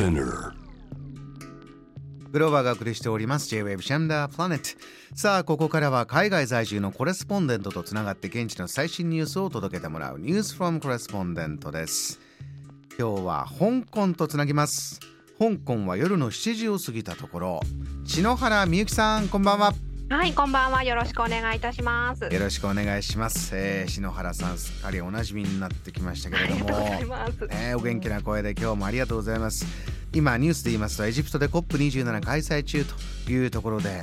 [0.00, 0.54] Spinner.
[2.32, 3.50] グローバーがお送りしております。
[3.50, 4.80] J-Wave シャンダープラネット
[5.14, 12.18] さあここからは海外在住のコレスポンデントとつながって現地の最新ニュースを届けてもらうニュースフォームコレスポンデントです。
[12.98, 15.00] 今日は香港とつなぎます。
[15.38, 17.60] 香港は夜の7時を過ぎたところ。
[18.06, 19.74] 篠原美幸さんこんばんは。
[20.12, 20.82] はい、こんばんは。
[20.82, 22.24] よろしくお願いいたします。
[22.24, 26.76] よろしくお願いします、えー、篠原さんすっかりおなじみになってきましたけれども。
[26.76, 27.46] ありがとうございます。
[27.46, 29.64] ね、お元気な声で今日もありがとうございます
[30.12, 34.02] 今ニュースで言いますとエジプトで COP27 開催中というところで、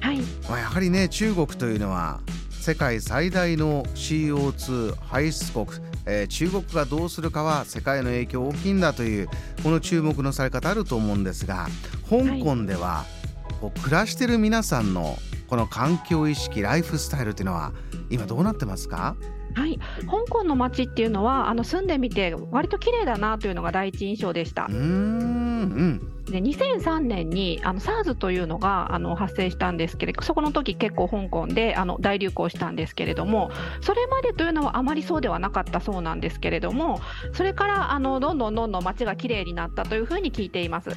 [0.00, 0.18] はい、
[0.48, 5.66] まあ、やはりね中国というのは世界最大の CO2 排出国、
[6.06, 9.28] えー中国がどうするかは世界の影響大きいんだという
[9.62, 11.68] この注目のされ方あると思うんですが
[12.10, 13.04] 香港では、
[13.60, 15.16] こう暮らしてる皆さんの
[15.48, 17.72] この環境意識ライフスタイルっていうのは
[18.10, 19.16] 今どうなってますか？
[19.56, 24.74] はい、香港の街っていうのは、あの住んでみて、割と綺麗だなというのが第一印象でしたうー。
[24.74, 24.82] んう
[25.64, 37.00] んで、2003年にあの SARS というのがあの発生したんですけれど、そこの時結構香港であの大流行したんですけれども、それまでというのはあまりそうではなかったそうなんですけれども、
[37.32, 40.90] それからあのどんどんどんどん街が綺麗になったというふうに聞いています。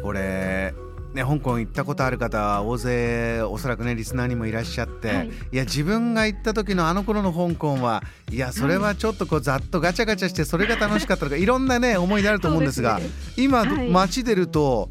[0.00, 0.72] これ
[1.14, 5.28] ね香港行ったことある方は大勢おそらくねリスナーにもいらっしゃって、はい。
[5.28, 11.46] い、や自分が行った時のあの頃の香港はいやそれはちょっとこうざっとガチャガチャしてそれが楽しかったとかい。
[11.46, 13.88] ろんなね思い出あると思うんですがそう今、はい。
[13.88, 14.90] 街出ると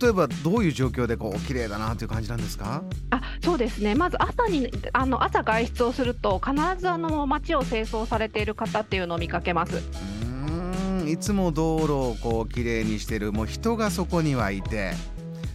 [0.00, 2.82] 例えばどういう状況でこう綺麗だなという感じなんですか？
[3.10, 9.76] あそうですね、まず朝にあの朝外出をすると、必ずあの街を清掃されている方っていうのを見かけます。
[9.76, 11.08] うーん。
[11.08, 14.94] いつも道路をこう綺麗にしてるもう人がそこにはいて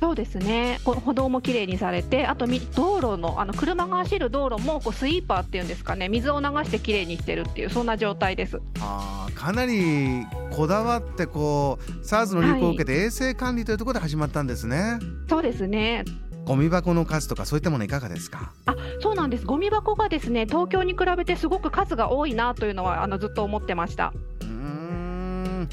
[0.03, 8.59] そうですね、こ歩道もきれいにされて、あとみ道路のあの車が走る道路もこうスイーパーっていうんですかね、水を流してきれいにしてるっていう、そんな状態です。
[8.81, 14.99] あーかなりこだわってこう SARS の流行を受けて衛生管理というところで始まったんですね。
[15.29, 16.03] そうですね、
[16.43, 18.51] ゴミ箱の数とかそういったものいかがですか？
[18.66, 24.11] あそうなんです、ゴミ箱がですね東京に比べてすごく数が多いなというのはあのずっと思ってました。
[24.41, 25.69] うーん。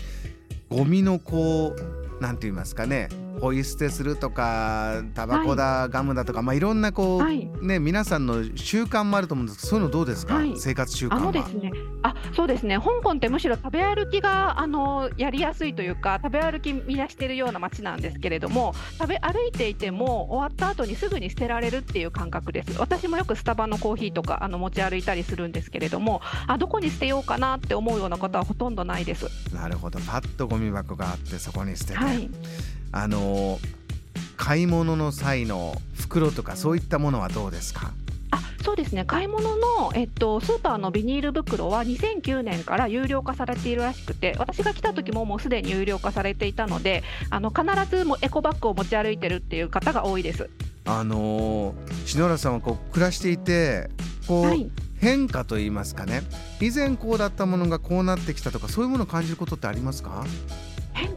[0.69, 3.09] ゴミのこうなんて言いますかね
[3.41, 7.49] ポイ捨てするとかタバコだ、ガムだとかまあいろんなこう、はい。
[7.63, 10.53] ね皆さんの習慣もあると思うんですけどそういうのどうですか、はい。
[10.57, 11.17] 生活習慣は。
[11.17, 22.79] あのですね、あそうですね、香港ってむしろ食べ歩きがあのやりやすいというか、食べ歩きみなしているような街なんですけれども、食べ歩いていても、終わった後にすぐに捨てられるっていう感覚です。
[22.79, 29.27] 私もよくスタバのコーヒーとかあの持ち歩いたりするんですけれども、あどこに捨てようかなって思うような方はほとんどないです。
[29.55, 29.99] なるほど。
[30.01, 32.31] パッとゴミ箱があってそこに捨てて、はい、
[32.93, 33.59] あの
[34.37, 37.93] 買い物の際の袋とかそういったものはどうですか？
[38.33, 39.05] あそうですね。
[39.05, 50.49] 買い物の、えっと、スーパーのビニール袋は2009年から有料化されているらしくて私が来た時ももうすでに有料化されていたのであの必ずもうエコバッグを持ち歩いてるっていう方が多いです。
[50.85, 51.75] あの
[52.07, 53.91] 篠原さんはこう暮らしていて
[54.27, 54.71] こう、はい。
[55.01, 56.21] 変化といいますかね
[56.61, 60.27] 以前こうだったものがこうなってきたとかそういうものを感じることってありますか？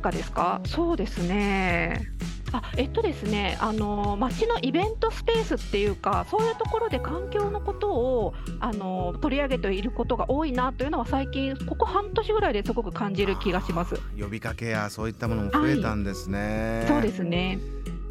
[0.03, 0.61] 変化ですか？
[0.65, 2.09] そうですね。
[2.55, 13.95] あえっとですねあの街のイベントスペースっていうかそういうところで環境のことをあの取り上げていることが多いなというのは最近ここ半年ぐらいですごく感じる気がします。
[14.19, 17.57] 呼びかけやそういったものも増えたんですね、そうですね。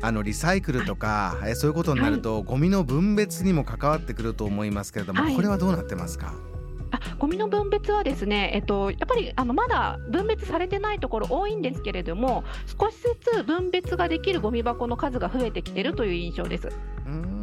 [0.05, 5.37] あのリサイクルとか、えそういうことになると、ゴミの分別にも関わってくると思いますけれども、はい。
[5.37, 6.35] これはどうなってますか？
[6.35, 6.52] あ
[7.19, 12.45] ゴミの分別はですね、えっと、やっぱりあのまだ分別されてないところ多いんですけれども
[12.81, 16.69] 少しずつ分別ができるゴミ箱の数が増えてきているという印象です。
[16.69, 17.43] うーん。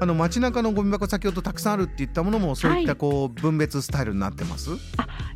[0.00, 2.98] あの街中のゴミ箱先ほどたくさんあるって言ったものもそういったはい。
[2.98, 4.70] こう分別スタイルになってます、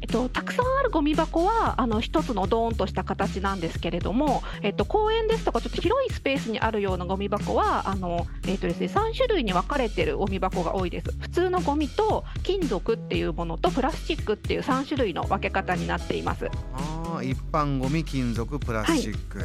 [0.00, 11.12] えっと、たくさんあるゴミ箱はあの一つのドーンとした形なんですけれども、えっと、公園ですとかちょっと広いスペースにあるようなゴミ箱はあの、えっとですね、3種類に分かれてるゴミ箱が多いです。
[11.20, 16.48] 普通のゴミと金属っていうものとプラスチックっていう3種類の分け方になっています。
[16.74, 19.40] あー一般ゴミ金属プラスチック、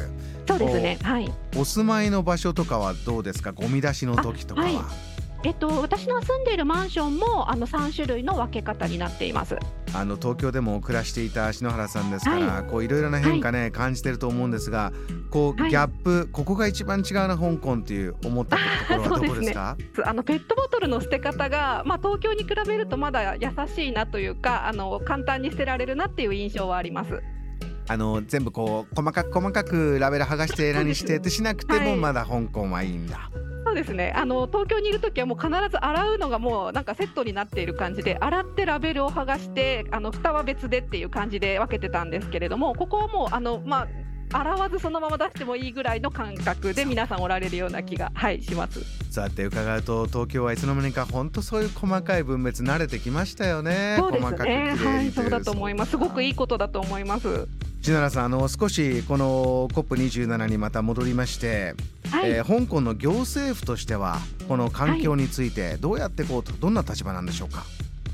[0.46, 0.98] そうですね。
[1.02, 1.32] はい。
[1.56, 3.52] お住まいの場所とかはどうですか？
[3.52, 9.56] ゴミ出しの時とかは、あはいえっと、私の住んでいるマンションもあの3種類の分け方になっています。
[9.94, 14.92] あの東京でも暮らしていた篠原さんですから、はこういろいろな変化ね、感じてると思うんですが
[15.30, 15.70] こう、はい。
[15.70, 19.76] ギャップここが一番違うな香港っていう思ったところはどこですか？
[20.04, 27.20] あのペットボトルの捨て方が、まあ、東京に比べるとまだ優しいなというかあの簡単に捨てられるなっていう印象はあります。
[27.88, 31.96] あの全部こう細かく細かくラベル剥がして何してってしなくてもはい。
[31.96, 33.28] まだ香港はいいんだ、
[33.72, 34.12] そうですね。
[34.14, 43.88] あの東京にいるときはもう必ず洗うのがもうなんかセットになっている感じで洗ってラベルを剥がしてあの蓋は別でっていう感じで分けてたんですけれどもここはもうあの、ま
[44.30, 48.82] あ、洗わずそのまま出してもいいぐらいの感覚で皆さんおられるような気が、はい、します。
[49.10, 53.96] そうやって伺うと東京はいつの間にか本当そういう細かい分別慣れてきましたよね。
[53.98, 54.74] そうですね。
[54.76, 55.92] はいそうだと思います。
[55.92, 57.48] すごくいいことだと思います。
[57.80, 61.74] 篠原さんあの少しこの COP27 にまた戻りまして、
[62.12, 67.64] はい、えー、香港の行政府としてはこの環境についてどうやってこうとどんな立場なんでしょうか？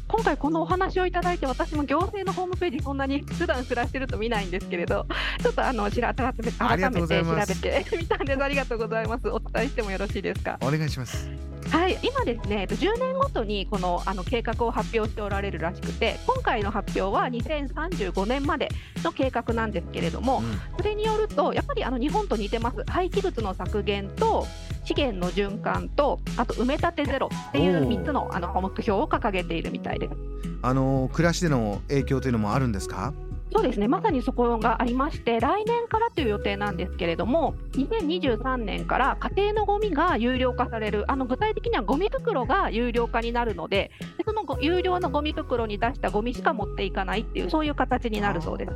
[0.09, 5.07] 今回このお話をいただいて私も行政のホームページそんなに普段暮らしてると見ないんですけれど
[5.43, 7.87] ちょっとあの改めて調べて。
[7.99, 8.43] みたんです。
[8.43, 9.29] ありがとうございます。
[9.29, 10.59] お伝えしてもよろしいですか？
[10.63, 11.31] お願いします。
[11.71, 18.71] はい、今ですね、10年ごとにこのあの計画を発表しておられるらしくて、今回の発表は2035年まで
[19.05, 24.47] の計画なんですけれども、うん、それによると、やっぱりあの日本と似てます、廃棄物の削減と
[24.88, 30.08] 資源の循環と、あと埋め立てゼロっていう3つのあの目標を掲げているみたいで。
[30.08, 30.14] す
[30.62, 33.12] あの暮らしでの影響というのもあるんですか？
[33.52, 33.87] そうですね。
[33.87, 48.73] まさにそこがありまして来年からという予定なんですけれども2023年から家庭のゴミが有料化されるあの具体的にはゴミ袋が有料化になるのででその有料のゴミ袋に出したゴミしか持っていかないっていうそういう形になるそうです。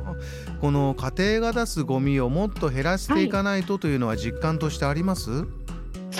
[0.59, 5.62] この家庭が出すゴミをもっと減らしていかないとというのは実感としてあります、はい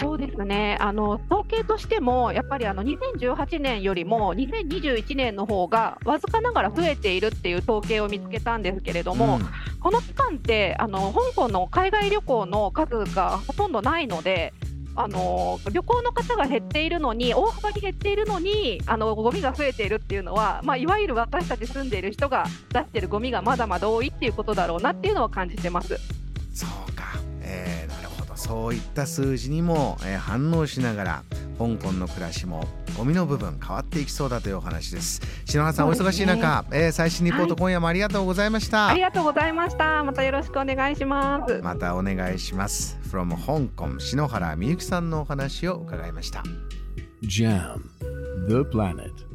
[0.03, 9.45] そうですねあの統計としても、やっぱりあの2018年よりも2021年の方がわずかながら増えているっていう統計を見つけたんですけれども、うん、
[9.79, 14.53] この期間ってあの香港の海外旅行の数がほとんどないので。
[14.95, 25.97] あの旅行の方が減っているのに大幅に減っているのにあのゴミが増えているっていうのは、まあ、いわゆる私たち住んでいる人が出しているゴミがまだまだ多いっていうことだろうなっていうのは感じてます。
[28.43, 31.23] そういった数字にも、えー、反応しながら
[31.57, 32.65] 香港の暮らしも
[32.97, 35.21] ゴミの部分変わっていきそうだというお話です。
[35.45, 38.89] 篠原さん、お忙しい中、えー、最新リポート、はい、今夜もありがとうございました。
[38.89, 40.03] ありがとうございました。
[40.03, 41.61] またよろしくお願いします。
[41.63, 42.99] またお願いします。
[43.09, 46.43] From 香港篠原美由紀さんのお話を伺いました。
[47.21, 47.79] JAM
[48.49, 49.32] The Planet